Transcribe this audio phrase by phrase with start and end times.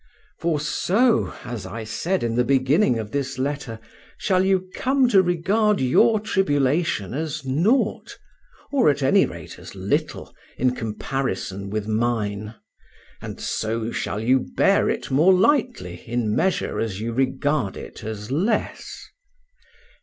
[0.39, 3.77] For so, as I said in the beginning of this letter,
[4.17, 8.17] shall you come to regard your tribulation as nought,
[8.71, 12.55] or at any rate as little, in comparison with mine,
[13.21, 18.31] and so shall you bear it more lightly in measure as you regard it as
[18.31, 19.07] less.